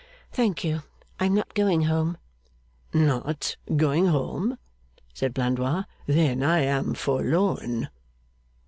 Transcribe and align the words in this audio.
'Thank 0.31 0.63
you: 0.63 0.81
I 1.19 1.25
am 1.27 1.35
not 1.35 1.53
going 1.53 1.83
home.' 1.83 2.17
'Not 2.91 3.55
going 3.75 4.07
home!' 4.07 4.57
said 5.13 5.31
Blandois. 5.31 5.83
'Then 6.07 6.41
I 6.41 6.61
am 6.61 6.95
forlorn. 6.95 7.87